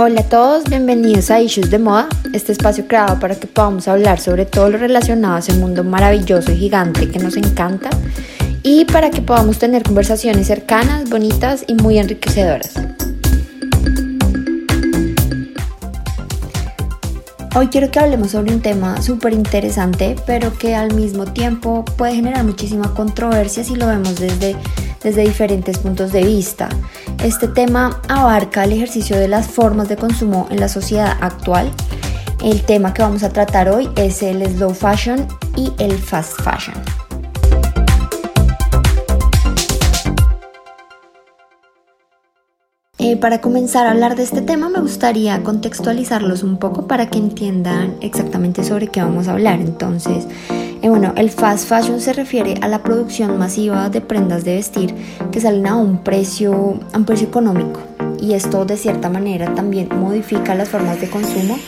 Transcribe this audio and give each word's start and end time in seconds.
Hola 0.00 0.20
a 0.20 0.28
todos, 0.28 0.62
bienvenidos 0.66 1.28
a 1.28 1.40
Issues 1.40 1.70
de 1.70 1.80
Moda, 1.80 2.08
este 2.32 2.52
espacio 2.52 2.86
creado 2.86 3.18
para 3.18 3.34
que 3.34 3.48
podamos 3.48 3.88
hablar 3.88 4.20
sobre 4.20 4.46
todo 4.46 4.70
lo 4.70 4.78
relacionado 4.78 5.34
a 5.34 5.38
ese 5.40 5.54
mundo 5.54 5.82
maravilloso 5.82 6.52
y 6.52 6.56
gigante 6.56 7.10
que 7.10 7.18
nos 7.18 7.36
encanta 7.36 7.90
y 8.62 8.84
para 8.84 9.10
que 9.10 9.22
podamos 9.22 9.58
tener 9.58 9.82
conversaciones 9.82 10.46
cercanas, 10.46 11.10
bonitas 11.10 11.64
y 11.66 11.74
muy 11.74 11.98
enriquecedoras. 11.98 12.74
Hoy 17.56 17.66
quiero 17.66 17.90
que 17.90 17.98
hablemos 17.98 18.30
sobre 18.30 18.54
un 18.54 18.62
tema 18.62 19.02
súper 19.02 19.32
interesante, 19.32 20.14
pero 20.26 20.56
que 20.56 20.76
al 20.76 20.94
mismo 20.94 21.24
tiempo 21.24 21.84
puede 21.96 22.14
generar 22.14 22.44
muchísima 22.44 22.94
controversia 22.94 23.64
si 23.64 23.74
lo 23.74 23.88
vemos 23.88 24.14
desde, 24.20 24.54
desde 25.02 25.22
diferentes 25.22 25.78
puntos 25.78 26.12
de 26.12 26.22
vista. 26.22 26.68
Este 27.22 27.48
tema 27.48 28.00
abarca 28.08 28.62
el 28.62 28.72
ejercicio 28.72 29.18
de 29.18 29.26
las 29.26 29.48
formas 29.48 29.88
de 29.88 29.96
consumo 29.96 30.46
en 30.50 30.60
la 30.60 30.68
sociedad 30.68 31.16
actual. 31.20 31.68
El 32.44 32.62
tema 32.62 32.94
que 32.94 33.02
vamos 33.02 33.24
a 33.24 33.30
tratar 33.30 33.68
hoy 33.68 33.90
es 33.96 34.22
el 34.22 34.46
slow 34.46 34.72
fashion 34.72 35.26
y 35.56 35.72
el 35.78 35.98
fast 35.98 36.40
fashion. 36.42 36.76
Eh, 43.00 43.16
para 43.16 43.40
comenzar 43.40 43.86
a 43.86 43.90
hablar 43.90 44.14
de 44.14 44.22
este 44.22 44.42
tema 44.42 44.68
me 44.68 44.80
gustaría 44.80 45.42
contextualizarlos 45.42 46.44
un 46.44 46.58
poco 46.58 46.86
para 46.86 47.10
que 47.10 47.18
entiendan 47.18 47.96
exactamente 48.00 48.62
sobre 48.62 48.88
qué 48.88 49.02
vamos 49.02 49.26
a 49.26 49.32
hablar. 49.32 49.60
Entonces, 49.60 50.28
bueno, 50.86 51.12
el 51.16 51.30
fast 51.30 51.68
fashion 51.68 52.00
se 52.00 52.12
refiere 52.12 52.54
a 52.60 52.68
la 52.68 52.82
producción 52.82 53.36
masiva 53.38 53.88
de 53.88 54.00
prendas 54.00 54.44
de 54.44 54.54
vestir 54.54 54.94
que 55.32 55.40
salen 55.40 55.66
a 55.66 55.76
un 55.76 55.98
precio, 56.04 56.78
a 56.92 56.98
un 56.98 57.04
precio 57.04 57.26
económico. 57.26 57.80
Y 58.20 58.34
esto 58.34 58.64
de 58.64 58.76
cierta 58.76 59.08
manera 59.08 59.54
también 59.54 59.88
modifica 59.98 60.54
las 60.54 60.68
formas 60.68 61.00
de 61.00 61.08
consumo 61.08 61.58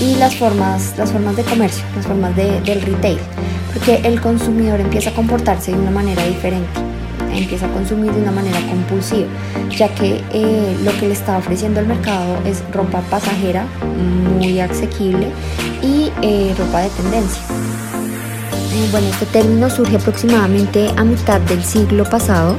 y 0.00 0.14
las 0.16 0.36
formas, 0.36 0.94
las 0.98 1.12
formas 1.12 1.36
de 1.36 1.42
comercio, 1.44 1.84
las 1.94 2.06
formas 2.06 2.34
de, 2.36 2.60
del 2.62 2.82
retail, 2.82 3.18
porque 3.72 4.00
el 4.06 4.20
consumidor 4.20 4.80
empieza 4.80 5.10
a 5.10 5.14
comportarse 5.14 5.72
de 5.72 5.78
una 5.78 5.90
manera 5.90 6.24
diferente, 6.26 6.68
empieza 7.34 7.66
a 7.66 7.72
consumir 7.72 8.12
de 8.12 8.20
una 8.20 8.32
manera 8.32 8.58
compulsiva, 8.68 9.26
ya 9.70 9.88
que 9.94 10.22
eh, 10.32 10.76
lo 10.84 10.92
que 10.98 11.08
le 11.08 11.12
está 11.12 11.38
ofreciendo 11.38 11.80
el 11.80 11.86
mercado 11.86 12.38
es 12.44 12.62
ropa 12.72 13.00
pasajera, 13.10 13.66
muy 14.38 14.60
asequible 14.60 15.28
y 15.82 16.12
eh, 16.22 16.54
ropa 16.58 16.80
de 16.80 16.90
tendencia. 16.90 17.42
Bueno, 18.90 19.08
este 19.08 19.24
término 19.26 19.70
surge 19.70 19.96
aproximadamente 19.96 20.90
a 20.96 21.04
mitad 21.04 21.40
del 21.40 21.64
siglo 21.64 22.04
pasado 22.04 22.56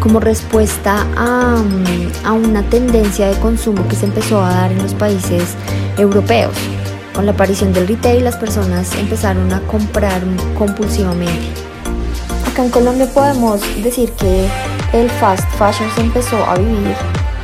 como 0.00 0.18
respuesta 0.18 1.06
a, 1.16 1.56
mm, 1.56 2.26
a, 2.26 2.32
una 2.32 2.62
tendencia 2.64 3.28
de 3.28 3.38
consumo 3.38 3.86
que 3.86 3.94
se 3.94 4.06
empezó 4.06 4.42
a 4.42 4.50
dar 4.50 4.72
en 4.72 4.82
los 4.82 4.92
países 4.94 5.54
europeos. 5.96 6.52
Con 7.14 7.26
la 7.26 7.32
aparición 7.32 7.72
del 7.72 7.86
retail 7.86 8.24
las 8.24 8.36
personas 8.36 8.92
empezaron 8.96 9.52
a 9.52 9.60
comprar 9.60 10.20
compulsivamente. 10.58 11.46
Acá 12.50 12.64
en 12.64 12.70
Colombia 12.70 13.06
podemos 13.06 13.60
decir 13.84 14.10
que 14.12 14.48
el 14.92 15.08
fast 15.10 15.48
fashion 15.58 15.88
se 15.94 16.00
empezó 16.00 16.44
a 16.44 16.56
vivir, 16.56 16.96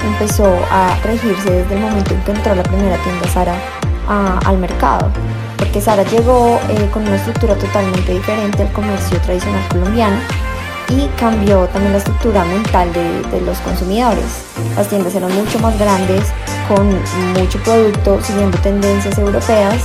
empezó 0.05 0.45
a 0.73 0.99
regirse 1.05 1.51
desde 1.51 1.75
el 1.75 1.81
momento 1.81 2.15
en 2.15 2.21
que 2.23 2.33
entró 2.33 2.55
la 2.57 2.65
primera 2.65 2.97
tienda 3.05 3.29
Sara 3.29 3.55
al 4.45 4.59
mercado 4.59 5.13
porque 5.59 5.81
Sara 5.81 6.05
llegó 6.05 6.59
eh, 6.69 6.89
con 6.93 7.03
una 7.03 7.17
estructura 7.17 7.55
totalmente 7.57 8.15
diferente 8.15 8.63
al 8.63 8.73
comercio 8.73 9.21
tradicional 9.21 9.67
colombiano 9.69 10.17
y 10.91 11.07
cambió 11.19 11.67
también 11.67 11.93
la 11.93 11.99
estructura 11.99 12.45
mental 12.45 12.91
de, 12.93 13.41
los 13.43 13.59
consumidores. 13.59 14.25
Las 14.77 14.89
tiendas 14.89 15.15
eran 15.15 15.35
mucho 15.35 15.59
más 15.59 15.79
grandes, 15.79 16.23
con 16.67 16.89
mucho 17.35 17.59
producto, 17.63 18.21
siguiendo 18.23 18.57
tendencias 18.59 19.19
europeas 19.19 19.77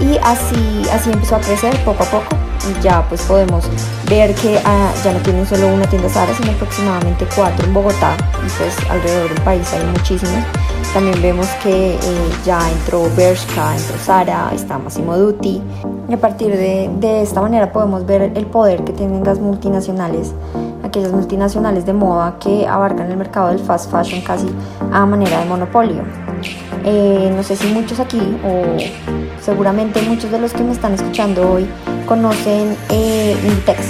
y 0.00 0.16
así, 0.22 0.82
así 0.92 1.10
empezó 1.10 1.36
a 1.36 1.40
crecer 1.40 1.76
poco 1.84 2.04
a 2.04 2.06
poco. 2.06 2.36
Y 2.68 2.82
ya 2.82 3.06
pues 3.08 3.20
podemos 3.22 3.68
ver 4.08 4.34
que 4.34 4.58
ah, 4.64 4.90
ya 5.04 5.12
no 5.12 5.18
tienen 5.20 5.46
solo 5.46 5.68
una 5.68 5.86
tienda 5.86 6.08
Sara, 6.08 6.32
sino 6.34 6.52
aproximadamente 6.52 7.26
cuatro 7.34 7.66
en 7.66 7.74
Bogotá 7.74 8.16
y 8.38 8.50
pues 8.58 8.74
alrededor 8.90 9.28
del 9.28 9.42
país 9.42 9.70
hay 9.72 9.84
muchísimas. 9.86 10.44
También 10.94 11.20
vemos 11.20 11.48
que 11.60 11.96
eh, 11.96 11.98
ya 12.44 12.70
entró 12.70 13.02
Bershka, 13.16 13.76
entró 13.76 13.98
Zara, 13.98 14.52
está 14.54 14.78
Massimo 14.78 15.16
Dutti. 15.18 15.60
Y 16.08 16.14
a 16.14 16.16
partir 16.20 16.52
de, 16.52 16.88
de, 17.00 17.20
esta 17.20 17.40
manera 17.40 17.72
podemos 17.72 18.06
ver 18.06 18.30
el 18.36 18.46
poder 18.46 18.84
que 18.84 18.92
tienen 18.92 19.24
las 19.24 19.40
multinacionales, 19.40 20.32
aquellas 20.84 21.10
multinacionales 21.10 21.84
de 21.84 21.94
moda 21.94 22.36
que 22.38 22.68
abarcan 22.68 23.10
el 23.10 23.16
mercado 23.16 23.48
del 23.48 23.58
fast 23.58 23.90
fashion 23.90 24.20
casi 24.20 24.46
a 24.92 25.04
manera 25.04 25.40
de 25.40 25.46
monopolio. 25.46 26.02
Eh, 26.84 27.32
no 27.34 27.42
sé 27.42 27.56
si 27.56 27.66
muchos 27.74 27.98
aquí 27.98 28.20
o 28.44 28.76
seguramente 29.42 30.00
muchos 30.02 30.30
de 30.30 30.38
los 30.38 30.52
que 30.52 30.62
me 30.62 30.70
están 30.70 30.94
escuchando 30.94 31.54
hoy 31.54 31.66
conocen 32.06 32.76
eh, 32.90 33.36
Inditex, 33.42 33.80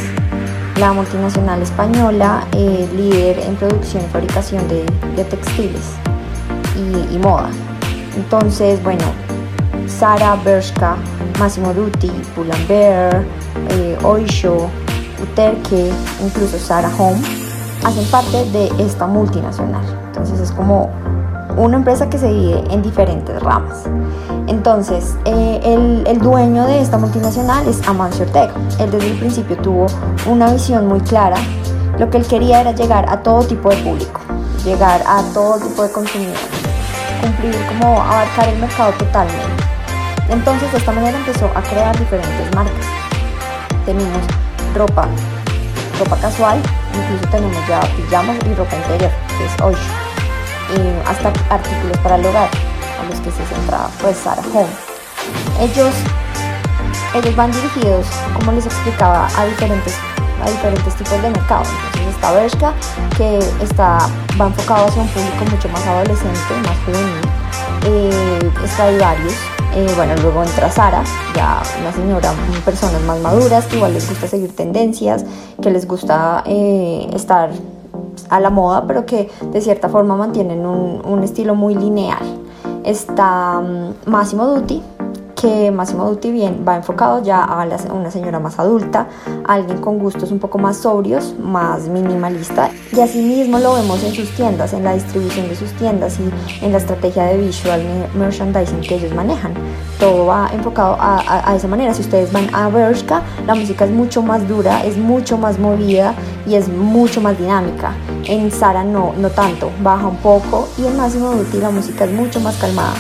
la 0.81 0.95
multinacional 0.95 1.61
española 1.61 2.47
eh, 2.57 2.89
líder 2.97 3.41
en 3.41 3.57
producción 3.57 4.05
y 4.05 4.07
fabricación 4.07 4.67
de, 4.69 4.87
de 5.17 5.25
textiles 5.25 5.83
y, 6.77 7.19
moda. 7.19 7.51
Entonces, 8.17 8.83
bueno, 8.83 9.05
Sara, 9.87 10.37
Bershka, 10.45 10.97
Massimo 11.39 11.73
Dutti, 11.73 12.11
Pull&Bear, 12.35 13.25
eh, 13.71 13.99
Oysho, 14.03 14.69
Uterque, 15.23 15.91
incluso 16.23 16.59
Sara 16.59 16.91
Home, 16.99 17.21
hacen 17.85 18.05
parte 18.07 18.45
de 18.51 18.71
esta 18.79 19.07
multinacional. 19.07 19.85
Entonces 20.07 20.41
es 20.41 20.53
como 20.53 20.91
una 21.57 21.77
empresa 21.77 22.09
que 22.09 22.19
se 22.19 22.29
divide 22.29 22.65
en 22.71 22.83
diferentes 22.83 23.41
ramas. 23.43 23.85
Entonces, 24.47 25.17
eh, 25.25 25.61
el, 25.65 26.05
el, 26.07 26.19
dueño 26.19 26.67
de 26.67 26.81
esta 26.81 26.99
multinacional 26.99 27.67
es 27.67 27.87
Amancio 27.89 28.25
Ortega. 28.25 28.53
Él 28.79 28.91
desde 28.91 29.11
el 29.11 29.19
principio 29.19 29.57
tuvo 29.57 29.87
una 30.27 30.53
visión 30.53 30.87
muy 30.87 31.01
clara. 31.01 31.37
Lo 31.99 32.11
que 32.11 32.19
él 32.19 32.27
quería 32.27 32.61
era 32.61 32.73
llegar 32.73 33.09
a 33.09 33.23
todo 33.23 33.45
tipo 33.45 33.71
de 33.71 33.77
público, 33.77 34.21
llegar 34.65 35.03
a 35.07 35.23
todo 35.33 35.59
tipo 35.59 35.83
de 35.83 35.93
consumidores 35.93 36.65
cumplir, 37.25 37.57
como 37.67 38.01
abarcar 38.03 38.49
el 38.49 38.59
mercado 38.59 38.93
totalmente. 38.93 39.65
Entonces 40.29 40.71
de 40.73 40.79
esta 40.79 40.93
manera 40.93 41.17
empezó 41.17 41.51
a 41.55 41.63
crear 41.63 41.99
diferentes 41.99 42.55
marcas. 42.55 42.87
Tenemos 43.87 44.19
ropa, 44.75 45.07
ropa 45.99 46.17
casual, 46.17 46.61
incluso 46.95 47.31
tenemos 47.31 47.57
ya 47.69 47.81
pijamas 47.97 48.37
y 48.45 48.55
ropa 48.55 48.77
interior, 48.77 49.11
que 49.39 49.45
es 49.45 49.61
hoy, 49.63 49.75
y 50.77 51.09
hasta 51.09 51.29
artículos 51.51 51.99
para 51.99 52.17
el 52.17 52.27
hogar, 52.27 52.49
a 53.01 53.11
los 53.11 53.21
que 53.21 53.31
se 53.31 53.45
centraba 53.47 53.89
pues 54.01 54.17
Sarah 54.17 54.43
Home. 54.53 54.69
Ellos, 55.61 55.95
ellos 57.15 57.37
van 57.37 57.53
dirigidos, 57.53 58.07
como 58.35 58.53
les 58.53 58.67
explicaba, 58.67 59.29
a 59.37 59.45
diferentes 59.47 59.95
a 60.43 60.51
diferentes 60.51 60.95
tipos 60.95 61.23
de 61.23 61.31
mercado. 61.31 61.65
Entonces 61.87 62.15
está 62.15 62.33
Bershka, 62.33 62.73
que 63.17 63.39
está, 63.63 63.99
va 64.41 64.47
enfocado 64.47 64.87
hacia 64.87 65.03
un 65.03 65.09
público 65.09 65.45
mucho 65.51 65.69
más 65.69 65.87
adolescente, 65.87 66.55
más 66.63 66.79
juvenil. 66.85 67.21
Eh, 67.87 68.51
está 68.65 68.85
varios. 68.85 69.35
Eh, 69.77 69.93
bueno, 69.97 70.15
luego 70.23 70.45
entra 70.45 70.71
Sara, 70.71 71.03
ya 71.35 71.61
una 71.81 71.93
señora, 71.93 72.33
personas 72.65 73.03
más 73.03 73.19
maduras 73.19 73.67
que 73.67 73.77
igual 73.77 73.93
les 73.93 74.09
gusta 74.09 74.29
seguir 74.29 74.55
tendencias, 74.55 75.25
que 75.61 75.71
les 75.71 75.89
gusta 75.89 76.45
eh, 76.47 77.11
estar 77.13 77.51
a 78.31 78.39
la 78.39 78.51
moda, 78.51 78.85
pero 78.87 79.05
que 79.05 79.31
de 79.53 79.61
cierta 79.61 79.89
forma 79.89 80.15
mantienen 80.15 80.65
un, 80.65 81.03
un 81.05 81.25
estilo 81.25 81.57
muy 81.57 81.75
lineal. 81.75 82.23
Está 82.85 83.59
um, 83.59 83.95
Massimo 84.07 84.47
Dutti, 84.47 84.81
que 85.45 85.71
Massimo 85.71 86.09
Dutti 86.09 86.33
bien 86.33 86.65
va 86.67 86.77
enfocado 86.77 87.23
ya 87.23 87.45
a 87.45 87.67
una 87.93 88.11
señora 88.11 88.41
más 88.41 88.59
adulta, 88.59 89.09
alguien 89.47 89.79
con 89.79 89.99
gustos 89.99 90.31
un 90.31 90.39
poco 90.39 90.57
más 90.57 90.79
sobrios, 90.79 91.35
más 91.39 91.87
minimalista. 91.87 92.71
Y 92.91 93.01
así 93.01 93.21
mismo 93.21 93.59
lo 93.59 93.75
vemos 93.75 94.03
en 94.05 94.15
sus 94.15 94.31
tiendas, 94.31 94.73
en 94.73 94.85
la 94.85 94.95
distribución 94.95 95.47
de 95.47 95.55
sus 95.55 95.71
tiendas 95.73 96.19
y 96.19 96.65
en 96.65 96.73
la 96.73 96.79
estrategia 96.79 97.25
de 97.25 97.37
visual 97.37 97.83
merchandising 98.15 98.81
que 98.81 98.95
ellos 98.95 99.15
manejan. 99.15 99.53
Todo 100.01 100.25
va 100.25 100.49
enfocado 100.51 100.97
a, 100.99 101.55
esa 101.55 101.69
manera. 101.69 101.93
Si 101.93 102.01
ustedes 102.01 102.33
van 102.33 102.49
a 102.55 102.71
Bershka, 102.71 103.23
la 103.47 103.55
música 103.55 103.85
es 103.85 103.91
mucho 103.91 104.23
más 104.23 104.49
dura, 104.49 104.83
es 104.83 104.97
mucho 104.97 105.37
más 105.37 105.59
movida 105.59 106.15
y 106.47 106.55
es 106.55 106.69
mucho 106.69 107.21
más 107.21 107.39
dinámica. 107.39 107.93
En 108.25 108.51
Sara 108.51 108.83
no, 108.83 109.13
no 109.19 109.29
tanto, 109.29 109.71
baja 109.83 110.07
un 110.07 110.17
poco 110.17 110.69
y 110.79 110.87
en 110.87 110.97
Massimo 110.97 111.33
Dutti 111.33 111.59
la 111.59 111.69
música 111.69 112.07
es 112.07 112.13
mucho 112.13 112.41
más 112.41 112.57
calmada. 112.57 112.95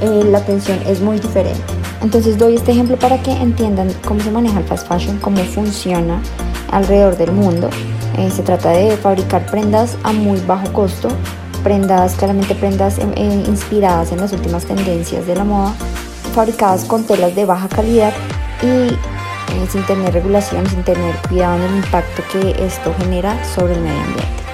Eh, 0.00 0.22
la 0.30 0.38
atención 0.38 0.78
es 0.86 1.00
muy 1.00 1.18
diferente. 1.18 1.77
Entonces 2.02 2.38
doy 2.38 2.54
este 2.54 2.72
ejemplo 2.72 2.96
para 2.96 3.22
que 3.22 3.32
entiendan 3.32 3.92
cómo 4.06 4.20
se 4.20 4.30
maneja 4.30 4.60
el 4.60 4.64
fast 4.64 4.86
fashion, 4.86 5.18
cómo 5.18 5.38
funciona 5.38 6.22
alrededor 6.70 7.16
del 7.16 7.32
mundo. 7.32 7.68
Eh, 8.16 8.30
se 8.30 8.42
trata 8.42 8.70
de 8.70 8.96
fabricar 8.96 9.46
prendas 9.46 9.96
a 10.02 10.12
muy 10.12 10.40
bajo 10.40 10.72
costo, 10.72 11.08
prendas, 11.62 12.14
claramente 12.14 12.54
prendas 12.54 12.98
eh, 12.98 13.06
eh, 13.16 13.44
inspiradas 13.46 14.12
en 14.12 14.20
las 14.20 14.32
últimas 14.32 14.64
tendencias 14.64 15.26
de 15.26 15.34
la 15.34 15.44
moda, 15.44 15.74
fabricadas 16.34 16.84
con 16.84 17.04
telas 17.04 17.34
de 17.34 17.44
baja 17.44 17.68
calidad 17.68 18.12
y 18.62 18.96
sin 19.70 19.84
tener 19.86 20.12
regulación, 20.12 20.66
sin 20.68 20.82
tener 20.84 21.14
cuidado 21.28 21.56
en 21.56 21.62
el 21.62 21.76
impacto 21.76 22.22
que 22.32 22.64
esto 22.64 22.94
genera 22.98 23.36
sobre 23.54 23.74
el 23.74 23.80
medio 23.80 24.00
ambiente. 24.00 24.47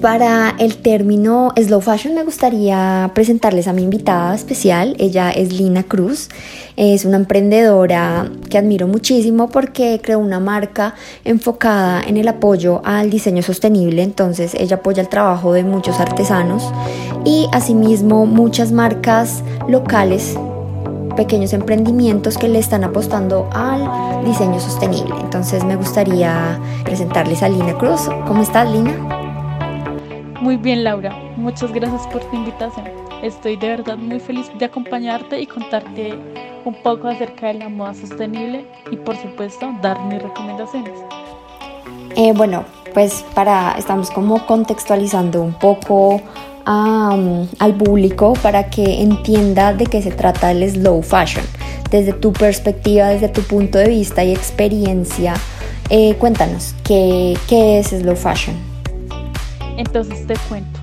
Para 0.00 0.54
el 0.58 0.78
término 0.78 1.52
slow 1.56 1.82
fashion 1.82 2.14
me 2.14 2.24
gustaría 2.24 3.10
presentarles 3.14 3.68
a 3.68 3.74
mi 3.74 3.82
invitada 3.82 4.34
especial. 4.34 4.96
Ella 4.98 5.30
es 5.30 5.52
Lina 5.52 5.82
Cruz. 5.82 6.30
Es 6.76 7.04
una 7.04 7.18
emprendedora 7.18 8.30
que 8.48 8.56
admiro 8.56 8.86
muchísimo 8.86 9.50
porque 9.50 10.00
creó 10.02 10.18
una 10.18 10.40
marca 10.40 10.94
enfocada 11.24 12.02
en 12.02 12.16
el 12.16 12.28
apoyo 12.28 12.80
al 12.84 13.10
diseño 13.10 13.42
sostenible. 13.42 14.02
Entonces 14.02 14.54
ella 14.54 14.76
apoya 14.76 15.02
el 15.02 15.10
trabajo 15.10 15.52
de 15.52 15.64
muchos 15.64 16.00
artesanos 16.00 16.72
y 17.26 17.46
asimismo 17.52 18.24
muchas 18.24 18.72
marcas 18.72 19.42
locales 19.68 20.34
pequeños 21.14 21.52
emprendimientos 21.52 22.38
que 22.38 22.48
le 22.48 22.58
están 22.58 22.84
apostando 22.84 23.50
al 23.52 24.24
diseño 24.24 24.60
sostenible. 24.60 25.14
Entonces 25.20 25.62
me 25.64 25.76
gustaría 25.76 26.58
presentarles 26.84 27.42
a 27.42 27.50
Lina 27.50 27.76
Cruz. 27.76 28.08
¿Cómo 28.26 28.42
estás, 28.42 28.70
Lina? 28.70 29.19
Muy 30.40 30.56
bien, 30.56 30.84
Laura. 30.84 31.14
Muchas 31.36 31.70
gracias 31.70 32.06
por 32.06 32.22
tu 32.22 32.36
invitación. 32.36 32.86
Estoy 33.22 33.56
de 33.56 33.68
verdad 33.68 33.98
muy 33.98 34.18
feliz 34.18 34.50
de 34.58 34.64
acompañarte 34.64 35.38
y 35.38 35.46
contarte 35.46 36.14
un 36.64 36.74
poco 36.82 37.08
acerca 37.08 37.48
de 37.48 37.54
la 37.54 37.68
moda 37.68 37.92
sostenible 37.92 38.64
y 38.90 38.96
por 38.96 39.16
supuesto 39.16 39.70
dar 39.82 40.00
mis 40.06 40.22
recomendaciones. 40.22 40.98
Eh, 42.16 42.32
bueno, 42.34 42.64
pues 42.94 43.22
para 43.34 43.74
estamos 43.78 44.10
como 44.10 44.46
contextualizando 44.46 45.42
un 45.42 45.52
poco 45.52 46.22
al 46.64 47.74
público 47.76 48.34
para 48.42 48.70
que 48.70 49.02
entienda 49.02 49.74
de 49.74 49.86
qué 49.86 50.00
se 50.00 50.12
trata 50.12 50.52
el 50.52 50.68
slow 50.70 51.02
fashion. 51.02 51.44
Desde 51.90 52.12
tu 52.12 52.32
perspectiva, 52.32 53.08
desde 53.08 53.28
tu 53.28 53.42
punto 53.42 53.76
de 53.76 53.88
vista 53.88 54.24
y 54.24 54.32
experiencia, 54.32 55.34
eh, 55.90 56.14
cuéntanos, 56.14 56.74
¿qué, 56.84 57.36
¿qué 57.48 57.80
es 57.80 57.88
slow 57.88 58.14
fashion? 58.14 58.69
Entonces 59.80 60.26
te 60.26 60.34
cuento. 60.50 60.78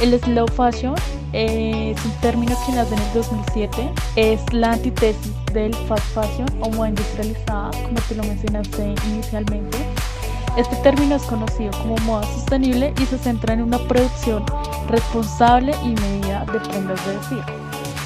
El 0.00 0.18
slow 0.20 0.48
fashion 0.48 0.96
es 1.32 2.04
un 2.04 2.10
término 2.20 2.56
que 2.66 2.72
nace 2.72 2.92
en 2.94 3.00
el 3.00 3.12
2007. 3.14 3.90
Es 4.16 4.40
la 4.52 4.72
antítesis 4.72 5.32
del 5.52 5.72
fast 5.86 6.04
fashion 6.12 6.48
o 6.60 6.68
moda 6.70 6.88
industrializada, 6.88 7.70
como 7.70 8.00
tú 8.08 8.16
lo 8.16 8.24
mencionaste 8.24 8.94
inicialmente. 9.06 9.78
Este 10.56 10.74
término 10.82 11.14
es 11.14 11.22
conocido 11.22 11.70
como 11.82 11.96
moda 11.98 12.24
sostenible 12.34 12.92
y 13.00 13.06
se 13.06 13.16
centra 13.16 13.54
en 13.54 13.62
una 13.62 13.78
producción 13.78 14.44
responsable 14.88 15.72
y 15.84 15.90
medida 16.00 16.44
de 16.52 16.58
prendas 16.58 17.06
de 17.06 17.16
vestir. 17.16 17.44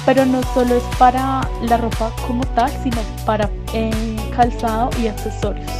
Pero 0.05 0.23
no 0.27 0.43
solo 0.53 0.75
es 0.75 0.83
para 0.99 1.49
la 1.63 1.77
ropa 1.77 2.11
como 2.27 2.45
tal, 2.53 2.71
sino 2.83 2.97
para 3.25 3.49
eh, 3.73 3.91
calzado 4.35 4.91
y 5.01 5.07
accesorios. 5.07 5.71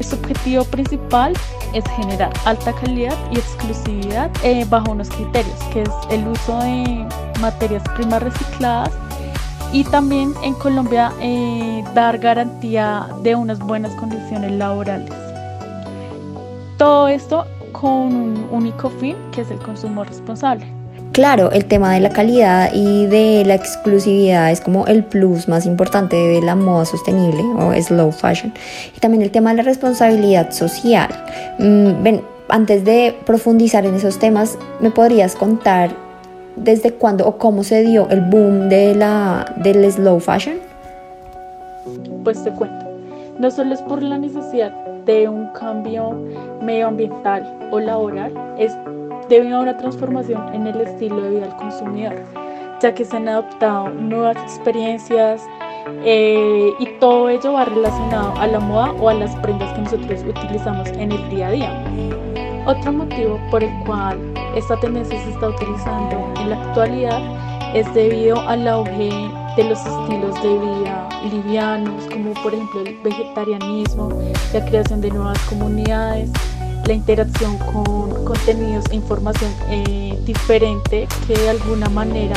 Su 0.00 0.16
objetivo 0.16 0.64
principal 0.64 1.34
es 1.74 1.84
generar 1.96 2.32
alta 2.44 2.72
calidad 2.72 3.16
y 3.30 3.38
exclusividad 3.38 4.30
eh, 4.42 4.64
bajo 4.68 4.92
unos 4.92 5.08
criterios, 5.10 5.58
que 5.72 5.82
es 5.82 5.90
el 6.10 6.26
uso 6.26 6.58
de 6.60 7.06
materias 7.40 7.82
primas 7.94 8.22
recicladas 8.22 8.90
y 9.72 9.84
también 9.84 10.32
en 10.42 10.54
Colombia 10.54 11.12
eh, 11.20 11.84
dar 11.94 12.18
garantía 12.18 13.08
de 13.22 13.34
unas 13.34 13.58
buenas 13.60 13.94
condiciones 13.94 14.52
laborales. 14.52 15.12
Todo 16.76 17.08
esto 17.08 17.46
con 17.72 17.92
un 17.92 18.48
único 18.50 18.90
fin, 18.90 19.16
que 19.32 19.42
es 19.42 19.50
el 19.50 19.58
consumo 19.58 20.02
responsable. 20.02 20.79
Claro, 21.12 21.50
el 21.50 21.64
tema 21.64 21.94
de 21.94 22.00
la 22.00 22.10
calidad 22.10 22.70
y 22.72 23.06
de 23.06 23.44
la 23.44 23.56
exclusividad 23.56 24.52
es 24.52 24.60
como 24.60 24.86
el 24.86 25.02
plus 25.02 25.48
más 25.48 25.66
importante 25.66 26.14
de 26.14 26.40
la 26.40 26.54
moda 26.54 26.84
sostenible 26.84 27.42
o 27.42 27.74
slow 27.74 28.12
fashion. 28.12 28.52
Y 28.96 29.00
también 29.00 29.22
el 29.22 29.32
tema 29.32 29.50
de 29.50 29.56
la 29.56 29.62
responsabilidad 29.64 30.52
social. 30.52 31.08
Mm, 31.58 32.20
antes 32.48 32.84
de 32.84 33.16
profundizar 33.26 33.84
en 33.86 33.96
esos 33.96 34.20
temas, 34.20 34.56
¿me 34.80 34.90
podrías 34.90 35.34
contar 35.34 35.90
desde 36.54 36.92
cuándo 36.92 37.26
o 37.26 37.38
cómo 37.38 37.64
se 37.64 37.82
dio 37.82 38.08
el 38.10 38.20
boom 38.20 38.68
de 38.68 38.94
la, 38.94 39.52
del 39.56 39.90
slow 39.90 40.20
fashion? 40.20 40.58
Pues 42.22 42.42
te 42.44 42.50
cuento. 42.52 42.86
No 43.40 43.50
solo 43.50 43.74
es 43.74 43.82
por 43.82 44.00
la 44.00 44.16
necesidad 44.16 44.70
de 45.06 45.28
un 45.28 45.48
cambio 45.48 46.12
medioambiental 46.62 47.68
o 47.72 47.80
laboral, 47.80 48.32
es 48.58 48.72
debido 49.30 49.58
a 49.58 49.60
una 49.60 49.76
transformación 49.76 50.52
en 50.52 50.66
el 50.66 50.80
estilo 50.80 51.22
de 51.22 51.30
vida 51.30 51.40
del 51.42 51.56
consumidor, 51.56 52.16
ya 52.82 52.92
que 52.92 53.04
se 53.04 53.16
han 53.16 53.28
adoptado 53.28 53.88
nuevas 53.88 54.36
experiencias 54.38 55.40
eh, 56.04 56.70
y 56.80 56.86
todo 56.98 57.28
ello 57.28 57.52
va 57.52 57.64
relacionado 57.64 58.34
a 58.38 58.46
la 58.48 58.58
moda 58.58 58.92
o 58.92 59.08
a 59.08 59.14
las 59.14 59.34
prendas 59.36 59.72
que 59.72 59.82
nosotros 59.82 60.24
utilizamos 60.28 60.88
en 60.90 61.12
el 61.12 61.30
día 61.30 61.46
a 61.46 61.50
día. 61.52 61.84
Otro 62.66 62.92
motivo 62.92 63.40
por 63.50 63.62
el 63.62 63.72
cual 63.86 64.18
esta 64.56 64.78
tendencia 64.80 65.18
se 65.22 65.30
está 65.30 65.48
utilizando 65.48 66.34
en 66.40 66.50
la 66.50 66.62
actualidad 66.62 67.20
es 67.74 67.92
debido 67.94 68.40
al 68.40 68.66
auge 68.66 69.10
de 69.56 69.64
los 69.64 69.78
estilos 69.78 70.42
de 70.42 70.58
vida 70.58 71.08
livianos, 71.30 72.04
como 72.10 72.32
por 72.42 72.52
ejemplo 72.52 72.80
el 72.80 72.98
vegetarianismo, 73.04 74.08
la 74.52 74.64
creación 74.64 75.00
de 75.00 75.10
nuevas 75.10 75.38
comunidades, 75.48 76.30
la 76.86 76.92
interacción 76.92 77.58
con 77.58 78.24
contenidos 78.24 78.84
e 78.90 78.96
información 78.96 79.50
eh, 79.68 80.18
diferente 80.24 81.08
que 81.26 81.34
de 81.34 81.50
alguna 81.50 81.88
manera 81.88 82.36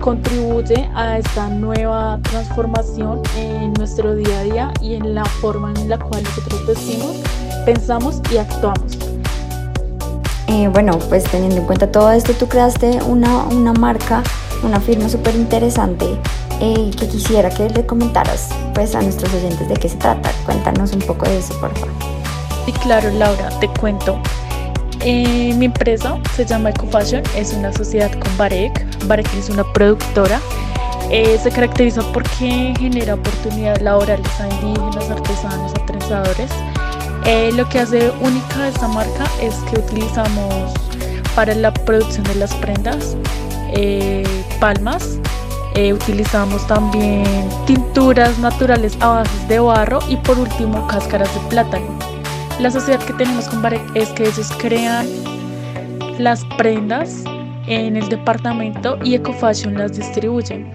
contribuye 0.00 0.88
a 0.94 1.18
esta 1.18 1.48
nueva 1.48 2.18
transformación 2.22 3.22
en 3.36 3.72
nuestro 3.74 4.14
día 4.14 4.40
a 4.40 4.42
día 4.42 4.72
y 4.80 4.94
en 4.94 5.14
la 5.14 5.24
forma 5.24 5.72
en 5.76 5.88
la 5.88 5.98
cual 5.98 6.22
nosotros 6.24 6.66
decimos, 6.66 7.16
pensamos 7.64 8.20
y 8.32 8.38
actuamos. 8.38 8.98
Eh, 10.48 10.68
bueno, 10.72 10.98
pues 11.08 11.24
teniendo 11.24 11.58
en 11.58 11.66
cuenta 11.66 11.92
todo 11.92 12.10
esto, 12.10 12.32
tú 12.32 12.48
creaste 12.48 12.98
una, 13.06 13.44
una 13.44 13.72
marca, 13.72 14.22
una 14.64 14.80
firma 14.80 15.08
súper 15.08 15.36
interesante 15.36 16.06
eh, 16.60 16.90
que 16.98 17.06
quisiera 17.06 17.50
que 17.50 17.70
le 17.70 17.86
comentaras 17.86 18.48
pues, 18.74 18.94
a 18.94 19.02
nuestros 19.02 19.32
oyentes 19.32 19.68
de 19.68 19.74
qué 19.74 19.88
se 19.88 19.96
trata. 19.96 20.32
Cuéntanos 20.44 20.92
un 20.92 21.00
poco 21.00 21.26
de 21.26 21.38
eso, 21.38 21.54
por 21.60 21.72
favor. 21.78 22.19
Y 22.66 22.72
claro, 22.72 23.10
Laura, 23.10 23.48
te 23.60 23.68
cuento. 23.68 24.20
Eh, 25.02 25.54
mi 25.56 25.64
empresa 25.64 26.18
se 26.36 26.44
llama 26.44 26.70
EcoFashion, 26.70 27.22
es 27.34 27.54
una 27.54 27.72
sociedad 27.72 28.10
con 28.18 28.36
Barek. 28.36 29.06
Barek 29.06 29.32
es 29.34 29.48
una 29.48 29.64
productora. 29.72 30.38
Eh, 31.10 31.38
se 31.42 31.50
caracteriza 31.50 32.02
porque 32.12 32.74
genera 32.78 33.14
oportunidades 33.14 33.82
laborales 33.82 34.40
a 34.40 34.48
indígenas, 34.48 35.10
artesanos, 35.10 35.72
a 35.72 35.86
trenzadores. 35.86 36.50
Eh, 37.24 37.50
lo 37.54 37.68
que 37.68 37.80
hace 37.80 38.12
única 38.20 38.68
esta 38.68 38.88
marca 38.88 39.24
es 39.40 39.54
que 39.70 39.80
utilizamos 39.80 40.74
para 41.34 41.54
la 41.54 41.72
producción 41.72 42.24
de 42.24 42.34
las 42.34 42.54
prendas 42.56 43.16
palmas, 44.58 45.18
utilizamos 45.94 46.66
también 46.66 47.24
tinturas 47.66 48.38
naturales 48.38 48.94
a 49.00 49.08
base 49.08 49.46
de 49.48 49.58
barro 49.60 50.00
y 50.08 50.16
por 50.16 50.38
último 50.38 50.86
cáscaras 50.88 51.32
de 51.32 51.40
plátano. 51.48 52.09
La 52.60 52.70
sociedad 52.70 53.02
que 53.06 53.14
tenemos 53.14 53.48
con 53.48 53.62
Barek 53.62 53.80
es 53.96 54.10
que 54.10 54.24
ellos 54.24 54.52
crean 54.58 55.06
las 56.18 56.44
prendas 56.58 57.24
en 57.66 57.96
el 57.96 58.06
departamento 58.10 58.98
y 59.02 59.14
Ecofashion 59.14 59.78
las 59.78 59.96
distribuyen. 59.96 60.70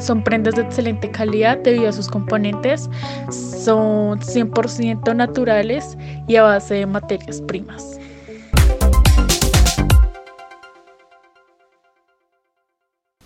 Son 0.00 0.24
prendas 0.24 0.54
de 0.54 0.62
excelente 0.62 1.10
calidad 1.10 1.58
debido 1.58 1.90
a 1.90 1.92
sus 1.92 2.08
componentes, 2.08 2.88
son 3.30 4.20
100% 4.20 5.14
naturales 5.14 5.98
y 6.28 6.36
a 6.36 6.44
base 6.44 6.76
de 6.76 6.86
materias 6.86 7.42
primas. 7.42 8.00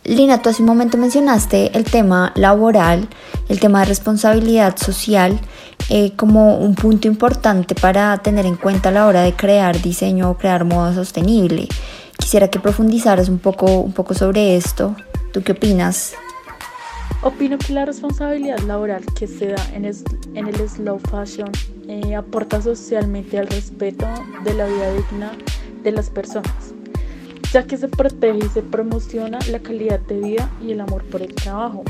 Lina, 0.06 0.40
tú 0.40 0.50
hace 0.50 0.62
un 0.62 0.68
momento 0.68 0.98
mencionaste 0.98 1.76
el 1.76 1.82
tema 1.82 2.32
laboral, 2.36 3.08
el 3.48 3.58
tema 3.58 3.80
de 3.80 3.86
responsabilidad 3.86 4.76
social 4.76 5.40
eh, 5.88 6.12
como 6.14 6.58
un 6.58 6.76
punto 6.76 7.08
importante 7.08 7.74
para 7.74 8.16
tener 8.18 8.46
en 8.46 8.54
cuenta 8.54 8.90
a 8.90 8.92
la 8.92 9.06
hora 9.06 9.22
de 9.22 9.32
crear 9.34 9.82
diseño 9.82 10.30
o 10.30 10.38
crear 10.38 10.64
moda 10.64 10.94
sostenible. 10.94 11.66
Quisiera 12.16 12.46
que 12.48 12.60
profundizaras 12.60 13.28
un 13.28 13.40
poco, 13.40 13.90
sobre 14.12 14.56
esto. 14.56 14.94
¿Tú 15.32 15.42
qué 15.42 15.52
opinas? 15.52 16.14
Opino 17.22 17.58
que 17.58 17.72
la 17.72 17.84
responsabilidad 17.84 18.60
laboral 18.60 19.04
que 19.18 19.26
se 19.26 19.48
da 19.48 19.70
en, 19.74 19.86
en 19.86 20.46
el 20.46 20.68
slow 20.68 21.00
fashion 21.10 21.50
eh, 21.88 22.14
aporta 22.14 22.62
socialmente 22.62 23.40
al 23.40 23.48
respeto 23.48 24.06
de 24.44 24.54
la 24.54 24.66
vida 24.66 24.92
digna 24.92 25.32
de 25.82 25.90
las 25.90 26.10
personas 26.10 26.75
ya 27.56 27.66
que 27.66 27.78
se 27.78 27.88
protege 27.88 28.38
y 28.44 28.48
se 28.50 28.60
promociona 28.60 29.38
la 29.50 29.60
calidad 29.60 29.98
de 30.00 30.20
vida 30.20 30.50
y 30.62 30.72
el 30.72 30.80
amor 30.82 31.02
por 31.04 31.22
el 31.22 31.34
trabajo. 31.34 31.84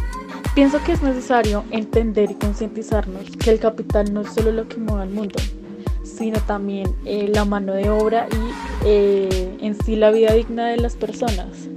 Pienso 0.55 0.79
que 0.85 0.93
es 0.93 1.03
necesario 1.03 1.65
entender 1.73 2.31
y 2.31 2.35
concientizarnos 2.35 3.37
que 3.37 3.51
el 3.51 3.59
capital 3.59 4.15
no 4.15 4.21
es 4.21 4.33
solo 4.33 4.53
lo 4.53 4.69
que 4.69 4.77
mueve 4.77 5.03
al 5.03 5.11
mundo, 5.11 5.35
sino 6.05 6.39
también 6.43 6.95
eh, 7.05 7.29
la 7.35 7.45
mano 7.45 7.73
de 7.73 7.91
obra 7.91 8.29
y 8.31 8.87
eh, 8.87 9.59
en 9.61 9.75
sí 9.83 9.97
la 9.97 10.13
vida 10.13 10.35
digna 10.35 10.69
de 10.69 10.77
las 10.77 10.95
personas. 10.95 11.69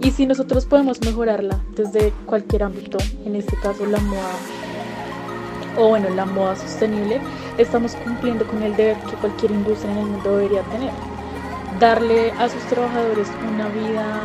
Y 0.00 0.12
si 0.12 0.24
nosotros 0.24 0.64
podemos 0.64 1.02
mejorarla 1.02 1.60
desde 1.76 2.14
cualquier 2.24 2.62
ámbito, 2.62 2.96
en 3.26 3.36
este 3.36 3.56
caso 3.56 3.84
la 3.84 4.00
moda, 4.00 4.32
o 5.76 5.88
bueno, 5.88 6.08
la 6.08 6.24
moda 6.24 6.56
sostenible, 6.56 7.20
estamos 7.58 7.94
cumpliendo 7.96 8.46
con 8.46 8.62
el 8.62 8.74
deber 8.74 8.96
que 9.00 9.16
cualquier 9.16 9.50
industria 9.50 9.92
en 9.92 9.98
el 9.98 10.06
mundo 10.06 10.38
debería 10.38 10.62
tener 10.62 11.13
darle 11.78 12.32
a 12.32 12.48
sus 12.48 12.62
trabajadores 12.64 13.28
una 13.52 13.68
vida 13.68 14.20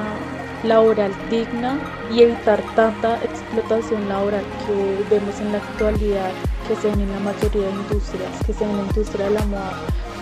laboral 0.63 1.11
digna 1.29 1.79
y 2.11 2.23
evitar 2.23 2.61
tanta 2.75 3.17
explotación 3.23 4.07
laboral 4.09 4.43
que 4.65 5.15
vemos 5.15 5.39
en 5.39 5.51
la 5.53 5.57
actualidad 5.59 6.31
que 6.67 6.75
se 6.75 6.89
ven 6.89 7.01
en 7.01 7.11
la 7.11 7.19
mayoría 7.19 7.67
de 7.67 7.71
industrias, 7.71 8.45
que 8.45 8.53
se 8.53 8.59
ven 8.59 8.71
en 8.71 8.77
la 8.77 8.83
industria 8.83 9.25
de 9.25 9.31
la 9.31 9.45
moda, 9.45 9.73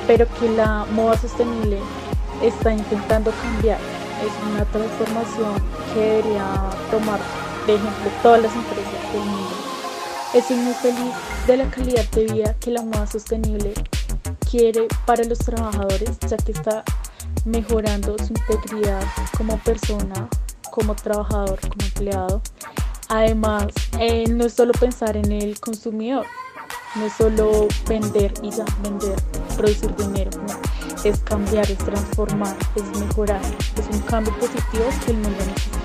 pero 0.06 0.26
que 0.40 0.50
la 0.50 0.86
moda 0.94 1.18
sostenible 1.18 1.80
está 2.42 2.74
intentando 2.74 3.32
cambiar. 3.42 3.80
Es 4.24 4.32
una 4.52 4.66
transformación 4.66 5.54
que 5.94 6.00
debería 6.00 6.70
tomar 6.90 7.20
de 7.68 7.76
ejemplo 7.76 8.12
todas 8.24 8.42
las 8.44 8.56
empresas 8.56 9.14
del 9.14 9.22
mundo. 9.22 9.56
Estoy 10.34 10.58
muy 10.58 10.74
feliz 10.74 11.14
de 11.46 11.58
la 11.58 11.66
calidad 11.70 12.06
de 12.12 12.26
vida 12.26 12.56
que 12.60 12.72
la 12.72 12.82
moda 12.82 13.08
sostenible 13.08 13.74
quiere 14.50 14.88
para 15.06 15.24
los 15.24 15.40
trabajadores, 15.40 16.18
ya 16.28 16.38
que 16.38 16.52
está 16.52 16.84
mejorando 17.46 18.16
su 18.18 18.34
integridad 18.34 19.02
como 19.38 19.58
persona, 19.60 20.28
como 20.72 20.96
trabajador, 20.96 21.60
como 21.62 21.86
empleado. 21.86 22.42
Además, 23.10 23.68
no 24.30 24.46
es 24.46 24.54
solo 24.54 24.74
pensar 24.74 25.16
en 25.16 25.32
el 25.32 25.60
consumidor, 25.60 26.26
no 26.96 27.06
es 27.06 27.14
solo 27.14 27.68
vender 27.88 28.34
y 28.42 28.52
ya, 28.52 28.66
vender, 28.84 29.16
producir 29.56 29.96
dinero, 29.96 30.32
es 31.04 31.20
cambiar, 31.20 31.70
es 31.72 31.78
transformar, 31.78 32.56
es 32.76 33.00
mejorar, 33.00 33.42
es 33.42 33.96
un 33.96 34.02
cambio 34.02 34.34
positivo 34.38 34.86
que 35.06 35.12
el 35.12 35.18
mundo 35.18 35.38
necesita. 35.40 35.78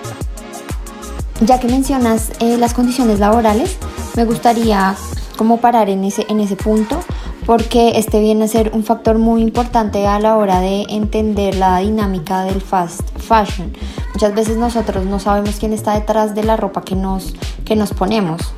Ya 1.47 1.61
que 1.61 1.69
mencionas 1.69 2.31
eh, 2.41 2.57
las 2.57 2.75
condiciones 2.75 3.19
laborales, 3.19 3.77
me 4.17 4.25
gustaría 4.25 4.95
como 5.37 5.61
parar 5.61 5.89
en 5.89 6.05
ese, 6.05 6.27
en 6.29 6.41
ese 6.41 6.57
punto 6.57 7.01
porque 7.47 7.93
este 7.97 8.21
viene 8.21 8.45
a 8.45 8.49
ser 8.49 8.71
un 8.75 8.85
factor 8.85 9.19
muy 9.19 9.43
importante 9.43 10.07
a 10.07 10.19
la 10.19 10.37
hora 10.37 10.61
de 10.61 10.87
entender 10.89 11.57
la 11.57 11.79
dinámica 11.79 12.45
del 12.45 12.61
fast 12.61 13.03
fashion. 13.19 13.73
Muchas 14.15 14.35
veces 14.35 14.57
nosotros 14.57 15.05
no 15.07 15.19
sabemos 15.19 15.57
quién 15.59 15.73
está 15.73 15.95
detrás 15.95 16.35
de 16.35 16.45
la 16.45 16.57
ropa 16.57 16.83
que 16.83 16.95
nos, 16.95 17.35
que 17.65 17.77
nos 17.77 17.93
ponemos. 17.93 18.55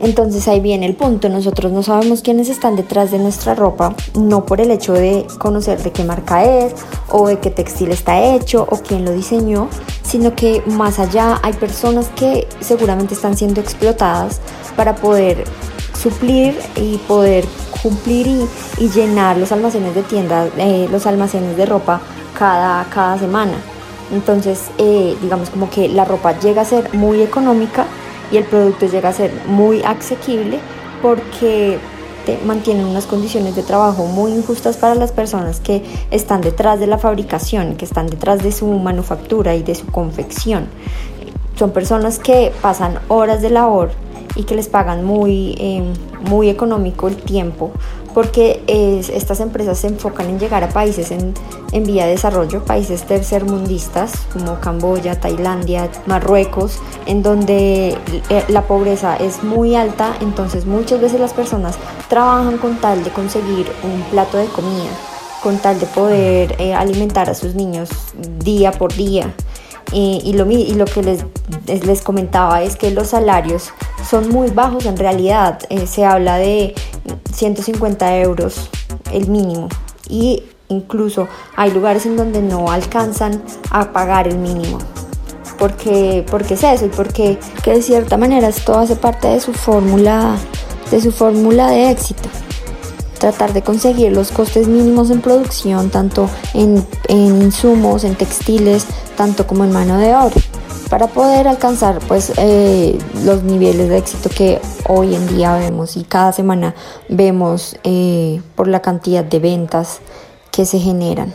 Entonces 0.00 0.46
ahí 0.46 0.60
viene 0.60 0.86
el 0.86 0.94
punto, 0.94 1.28
nosotros 1.28 1.72
no 1.72 1.82
sabemos 1.82 2.22
quiénes 2.22 2.48
están 2.48 2.76
detrás 2.76 3.10
de 3.10 3.18
nuestra 3.18 3.54
ropa, 3.54 3.94
no 4.14 4.46
por 4.46 4.60
el 4.60 4.70
hecho 4.70 4.92
de 4.92 5.26
conocer 5.38 5.82
de 5.82 5.90
qué 5.90 6.04
marca 6.04 6.44
es 6.44 6.74
o 7.10 7.26
de 7.26 7.38
qué 7.40 7.50
textil 7.50 7.90
está 7.90 8.22
hecho 8.22 8.66
o 8.70 8.76
quién 8.76 9.04
lo 9.04 9.10
diseñó, 9.10 9.68
sino 10.02 10.34
que 10.36 10.62
más 10.66 11.00
allá 11.00 11.40
hay 11.42 11.52
personas 11.54 12.08
que 12.14 12.46
seguramente 12.60 13.14
están 13.14 13.36
siendo 13.36 13.60
explotadas 13.60 14.40
para 14.76 14.94
poder 14.94 15.44
suplir 15.98 16.56
y 16.76 16.96
poder 16.98 17.44
cumplir 17.82 18.26
y, 18.78 18.88
llenar 18.88 19.36
los 19.36 19.52
almacenes 19.52 19.94
de 19.94 20.02
tiendas, 20.02 20.50
eh, 20.56 20.88
los 20.90 21.06
almacenes 21.06 21.56
de 21.56 21.66
ropa 21.66 22.00
cada, 22.38 22.84
cada 22.84 23.18
semana. 23.18 23.54
Entonces, 24.12 24.70
eh, 24.78 25.16
digamos 25.20 25.50
como 25.50 25.68
que 25.68 25.88
la 25.88 26.04
ropa 26.04 26.38
llega 26.38 26.62
a 26.62 26.64
ser 26.64 26.94
muy 26.94 27.20
económica 27.22 27.86
y 28.30 28.36
el 28.36 28.44
producto 28.44 28.86
llega 28.86 29.10
a 29.10 29.12
ser 29.12 29.32
muy 29.46 29.82
asequible 29.82 30.60
porque 31.02 31.78
mantienen 32.44 32.84
unas 32.84 33.06
condiciones 33.06 33.56
de 33.56 33.62
trabajo 33.62 34.04
muy 34.04 34.32
injustas 34.32 34.76
para 34.76 34.94
las 34.94 35.12
personas 35.12 35.60
que 35.60 35.82
están 36.10 36.42
detrás 36.42 36.78
de 36.78 36.86
la 36.86 36.98
fabricación, 36.98 37.76
que 37.76 37.86
están 37.86 38.06
detrás 38.06 38.42
de 38.42 38.52
su 38.52 38.66
manufactura 38.66 39.54
y 39.54 39.62
de 39.62 39.74
su 39.74 39.86
confección. 39.86 40.66
Son 41.58 41.70
personas 41.70 42.18
que 42.18 42.52
pasan 42.60 42.98
horas 43.08 43.40
de 43.40 43.50
labor 43.50 43.90
y 44.38 44.44
que 44.44 44.54
les 44.54 44.68
pagan 44.68 45.04
muy, 45.04 45.54
eh, 45.58 45.82
muy 46.22 46.48
económico 46.48 47.08
el 47.08 47.16
tiempo 47.16 47.72
porque 48.14 48.64
estas 49.12 49.38
empresas 49.38 49.78
se 49.78 49.86
enfocan 49.86 50.28
en 50.28 50.40
llegar 50.40 50.64
a 50.64 50.68
países 50.70 51.12
en, 51.12 51.34
en, 51.70 51.84
vía 51.84 52.04
de 52.04 52.12
desarrollo, 52.12 52.64
países 52.64 53.04
tercermundistas 53.04 54.12
como 54.32 54.58
Camboya, 54.58 55.20
Tailandia, 55.20 55.88
Marruecos, 56.06 56.80
en 57.06 57.22
donde 57.22 57.96
eh, 58.30 58.44
la 58.48 58.62
pobreza 58.62 59.16
es 59.16 59.44
muy 59.44 59.76
alta, 59.76 60.16
entonces 60.20 60.66
muchas 60.66 61.00
veces 61.00 61.20
las 61.20 61.32
personas 61.32 61.76
trabajan 62.08 62.58
con 62.58 62.80
tal 62.80 63.04
de 63.04 63.10
conseguir 63.10 63.70
un 63.84 64.02
plato 64.10 64.36
de 64.38 64.46
comida, 64.46 64.90
con 65.40 65.58
tal 65.58 65.78
de 65.78 65.86
poder 65.86 66.56
eh, 66.58 66.74
alimentar 66.74 67.30
a 67.30 67.34
sus 67.34 67.54
niños 67.54 67.88
día 68.42 68.72
por 68.72 68.92
día. 68.94 69.32
y, 69.92 70.32
lo, 70.34 70.50
y 70.50 70.74
lo 70.74 70.84
que 70.84 71.02
les, 71.02 71.24
les 71.66 72.02
comentaba 72.02 72.62
es 72.62 72.76
que 72.76 72.90
los 72.90 73.08
salarios 73.08 73.70
son 74.08 74.28
muy 74.28 74.50
bajos 74.50 74.86
en 74.86 74.96
realidad. 74.96 75.60
Eh, 75.70 75.86
se 75.86 76.04
habla 76.04 76.36
de 76.36 76.74
150 77.32 78.18
euros 78.18 78.68
el 79.12 79.28
mínimo 79.28 79.68
y 80.08 80.42
incluso 80.68 81.28
hay 81.56 81.72
lugares 81.72 82.06
en 82.06 82.16
donde 82.16 82.42
no 82.42 82.70
alcanzan 82.70 83.42
a 83.70 83.92
pagar 83.92 84.28
el 84.28 84.38
mínimo. 84.38 84.78
Porque, 85.58 86.24
porque 86.30 86.54
es 86.54 86.62
eso 86.62 86.86
y 86.86 86.88
porque 86.88 87.38
que 87.64 87.72
de 87.72 87.82
cierta 87.82 88.16
manera 88.16 88.46
esto 88.46 88.78
hace 88.78 88.94
parte 88.94 89.26
de 89.26 89.40
su 89.40 89.52
fórmula 89.52 90.36
de 90.88 91.00
su 91.02 91.10
fórmula 91.10 91.68
de 91.70 91.90
éxito 91.90 92.28
tratar 93.18 93.52
de 93.52 93.62
conseguir 93.62 94.12
los 94.12 94.30
costes 94.30 94.68
mínimos 94.68 95.10
en 95.10 95.20
producción 95.20 95.90
tanto 95.90 96.30
en, 96.54 96.86
en 97.08 97.42
insumos 97.42 98.04
en 98.04 98.14
textiles 98.14 98.86
tanto 99.16 99.48
como 99.48 99.64
en 99.64 99.72
mano 99.72 99.98
de 99.98 100.14
obra 100.14 100.36
para 100.90 101.06
poder 101.08 101.48
alcanzar 101.48 101.98
pues 102.08 102.32
eh, 102.38 102.98
los 103.24 103.42
niveles 103.42 103.88
de 103.88 103.98
éxito 103.98 104.30
que 104.30 104.60
hoy 104.88 105.14
en 105.14 105.26
día 105.28 105.56
vemos 105.56 105.96
y 105.96 106.04
cada 106.04 106.32
semana 106.32 106.74
vemos 107.08 107.76
eh, 107.84 108.40
por 108.56 108.68
la 108.68 108.80
cantidad 108.80 109.24
de 109.24 109.38
ventas 109.38 110.00
que 110.50 110.64
se 110.64 110.78
generan. 110.78 111.32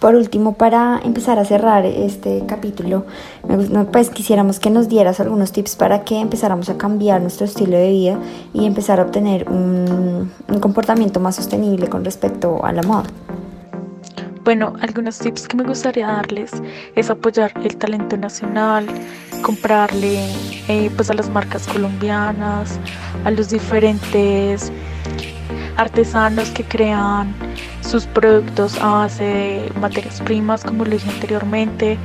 Por 0.00 0.14
último, 0.14 0.54
para 0.54 0.98
empezar 1.04 1.38
a 1.38 1.44
cerrar 1.44 1.84
este 1.84 2.44
capítulo, 2.46 3.04
pues 3.92 4.08
quisiéramos 4.08 4.58
que 4.58 4.70
nos 4.70 4.88
dieras 4.88 5.20
algunos 5.20 5.52
tips 5.52 5.76
para 5.76 6.04
que 6.04 6.18
empezáramos 6.18 6.70
a 6.70 6.78
cambiar 6.78 7.20
nuestro 7.20 7.44
estilo 7.44 7.76
de 7.76 7.90
vida 7.90 8.18
y 8.54 8.64
empezar 8.64 8.98
a 8.98 9.02
obtener 9.02 9.46
un 9.50 10.30
comportamiento 10.60 11.20
más 11.20 11.36
sostenible 11.36 11.88
con 11.88 12.02
respecto 12.02 12.64
a 12.64 12.72
la 12.72 12.82
moda. 12.82 13.10
Bueno, 14.50 14.74
algunos 14.80 15.16
tips 15.20 15.46
que 15.46 15.56
me 15.56 15.62
gustaría 15.62 16.08
darles 16.08 16.50
es 16.96 17.08
apoyar 17.08 17.52
el 17.62 17.76
talento 17.76 18.16
nacional, 18.16 18.84
comprarle 19.42 20.28
eh, 20.66 20.90
pues 20.96 21.08
a 21.08 21.14
las 21.14 21.30
marcas 21.30 21.68
colombianas, 21.68 22.80
a 23.24 23.30
los 23.30 23.50
diferentes 23.50 24.72
artesanos 25.76 26.50
que 26.50 26.64
crean 26.64 27.32
sus 27.82 28.06
productos 28.06 28.76
a 28.80 28.88
base 28.88 29.22
de 29.22 29.72
materias 29.78 30.20
primas, 30.20 30.64
como 30.64 30.84
lo 30.84 30.90
dije 30.90 31.08
anteriormente, 31.08 31.96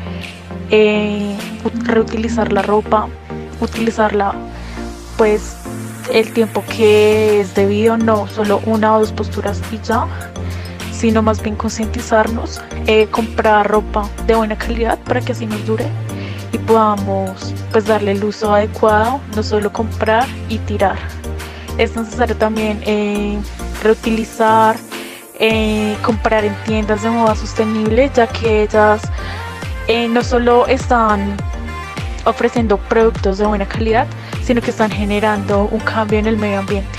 eh, 0.69 1.35
reutilizar 1.85 2.53
la 2.53 2.61
ropa, 2.61 3.07
utilizarla 3.59 4.35
pues 5.17 5.57
el 6.13 6.31
tiempo 6.31 6.63
que 6.67 7.41
es 7.41 7.55
debido, 7.55 7.97
no 7.97 8.27
solo 8.27 8.61
una 8.67 8.95
o 8.95 8.99
dos 8.99 9.11
posturas 9.11 9.59
y 9.71 9.79
ya, 9.79 10.07
sino 10.97 11.21
más 11.21 11.41
bien 11.41 11.55
concientizarnos, 11.55 12.61
eh, 12.87 13.07
comprar 13.11 13.69
ropa 13.69 14.09
de 14.25 14.35
buena 14.35 14.57
calidad 14.57 14.97
para 14.99 15.21
que 15.21 15.33
así 15.33 15.45
nos 15.45 15.65
dure 15.65 15.85
y 16.51 16.57
podamos 16.57 17.53
pues 17.71 17.85
darle 17.85 18.11
el 18.11 18.23
uso 18.23 18.53
adecuado, 18.53 19.19
no 19.35 19.43
solo 19.43 19.71
comprar 19.71 20.27
y 20.47 20.57
tirar. 20.59 20.97
Es 21.77 21.95
necesario 21.95 22.37
también 22.37 22.81
eh, 22.85 23.37
reutilizar, 23.83 24.77
eh, 25.39 25.97
comprar 26.01 26.45
en 26.45 26.55
tiendas 26.63 27.03
de 27.03 27.09
moda 27.09 27.35
sostenible, 27.35 28.09
ya 28.13 28.27
que 28.27 28.63
ellas 28.63 29.01
no 30.09 30.23
solo 30.23 30.65
están 30.65 31.37
ofreciendo 32.23 32.77
productos 32.77 33.37
de 33.37 33.45
buena 33.45 33.67
calidad, 33.67 34.07
sino 34.43 34.61
que 34.61 34.71
están 34.71 34.89
generando 34.89 35.65
un 35.65 35.79
cambio 35.81 36.19
en 36.19 36.27
el 36.27 36.37
medio 36.37 36.59
ambiente. 36.59 36.97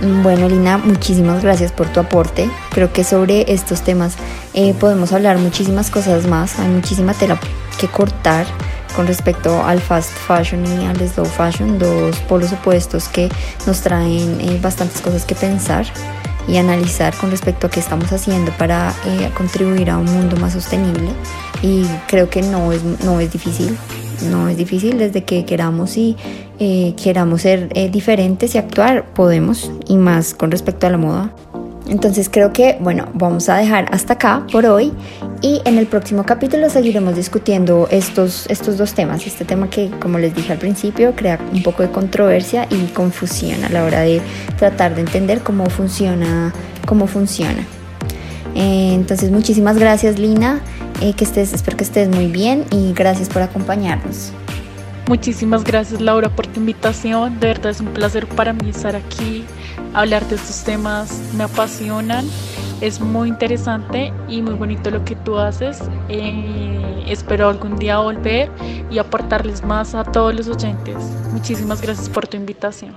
Bueno, 0.00 0.48
Lina, 0.48 0.78
muchísimas 0.78 1.42
gracias 1.42 1.72
por 1.72 1.88
tu 1.88 1.98
aporte. 1.98 2.48
Creo 2.70 2.92
que 2.92 3.02
sobre 3.02 3.52
estos 3.52 3.82
temas 3.82 4.14
eh, 4.54 4.72
podemos 4.74 5.12
hablar 5.12 5.38
muchísimas 5.38 5.90
cosas 5.90 6.26
más. 6.26 6.60
Hay 6.60 6.68
muchísima 6.68 7.14
tela 7.14 7.40
que 7.80 7.88
cortar 7.88 8.46
con 8.94 9.08
respecto 9.08 9.64
al 9.64 9.80
fast 9.80 10.10
fashion 10.10 10.64
y 10.66 10.86
al 10.86 10.96
slow 11.08 11.26
fashion, 11.26 11.78
dos 11.78 12.16
polos 12.28 12.52
opuestos 12.52 13.08
que 13.08 13.28
nos 13.66 13.80
traen 13.80 14.40
eh, 14.40 14.58
bastantes 14.62 15.00
cosas 15.00 15.24
que 15.24 15.34
pensar 15.34 15.84
y 16.46 16.56
analizar 16.58 17.14
con 17.16 17.30
respecto 17.30 17.66
a 17.66 17.70
qué 17.70 17.80
estamos 17.80 18.12
haciendo 18.12 18.52
para 18.52 18.94
eh, 19.04 19.30
contribuir 19.36 19.90
a 19.90 19.98
un 19.98 20.06
mundo 20.06 20.36
más 20.36 20.52
sostenible. 20.52 21.10
Y 21.60 21.84
creo 22.06 22.30
que 22.30 22.42
no 22.42 22.72
es, 22.72 22.82
no 23.04 23.18
es 23.18 23.32
difícil, 23.32 23.76
no 24.30 24.48
es 24.48 24.56
difícil 24.56 24.98
desde 24.98 25.24
que 25.24 25.44
queramos 25.44 25.96
y 25.96 26.16
eh, 26.58 26.94
queramos 27.02 27.42
ser 27.42 27.68
eh, 27.74 27.88
diferentes 27.88 28.54
y 28.54 28.58
actuar, 28.58 29.06
podemos, 29.14 29.70
y 29.86 29.96
más 29.96 30.34
con 30.34 30.50
respecto 30.50 30.86
a 30.86 30.90
la 30.90 30.98
moda. 30.98 31.32
Entonces 31.88 32.28
creo 32.30 32.52
que, 32.52 32.76
bueno, 32.80 33.08
vamos 33.14 33.48
a 33.48 33.56
dejar 33.56 33.86
hasta 33.92 34.14
acá 34.14 34.46
por 34.52 34.66
hoy 34.66 34.92
y 35.40 35.62
en 35.64 35.78
el 35.78 35.86
próximo 35.86 36.24
capítulo 36.24 36.68
seguiremos 36.68 37.16
discutiendo 37.16 37.88
estos, 37.90 38.46
estos 38.48 38.76
dos 38.76 38.92
temas. 38.92 39.26
Este 39.26 39.44
tema 39.44 39.70
que, 39.70 39.90
como 39.98 40.18
les 40.18 40.34
dije 40.34 40.52
al 40.52 40.58
principio, 40.58 41.14
crea 41.16 41.38
un 41.52 41.62
poco 41.62 41.82
de 41.82 41.90
controversia 41.90 42.66
y 42.70 42.88
confusión 42.88 43.64
a 43.64 43.70
la 43.70 43.84
hora 43.84 44.00
de 44.00 44.20
tratar 44.58 44.94
de 44.94 45.00
entender 45.00 45.40
cómo 45.40 45.70
funciona, 45.70 46.52
cómo 46.86 47.06
funciona. 47.06 47.64
Eh, 48.54 48.92
entonces, 48.92 49.30
muchísimas 49.30 49.78
gracias, 49.78 50.18
Lina. 50.18 50.60
Eh, 51.00 51.14
que 51.14 51.24
estés, 51.24 51.52
espero 51.54 51.76
que 51.76 51.84
estés 51.84 52.08
muy 52.08 52.26
bien 52.26 52.64
y 52.70 52.92
gracias 52.92 53.28
por 53.28 53.40
acompañarnos. 53.40 54.32
Muchísimas 55.08 55.64
gracias 55.64 56.02
Laura 56.02 56.28
por 56.28 56.46
tu 56.46 56.60
invitación, 56.60 57.40
de 57.40 57.46
verdad 57.46 57.70
es 57.70 57.80
un 57.80 57.86
placer 57.94 58.26
para 58.26 58.52
mí 58.52 58.68
estar 58.68 58.94
aquí, 58.94 59.42
hablar 59.94 60.22
de 60.26 60.36
estos 60.36 60.64
temas, 60.64 61.32
me 61.34 61.44
apasionan, 61.44 62.26
es 62.82 63.00
muy 63.00 63.30
interesante 63.30 64.12
y 64.28 64.42
muy 64.42 64.52
bonito 64.52 64.90
lo 64.90 65.06
que 65.06 65.16
tú 65.16 65.38
haces, 65.38 65.80
eh, 66.10 67.04
espero 67.08 67.48
algún 67.48 67.78
día 67.78 68.00
volver 68.00 68.50
y 68.90 68.98
aportarles 68.98 69.64
más 69.64 69.94
a 69.94 70.04
todos 70.04 70.34
los 70.34 70.46
oyentes. 70.46 70.96
Muchísimas 71.32 71.80
gracias 71.80 72.10
por 72.10 72.26
tu 72.26 72.36
invitación. 72.36 72.94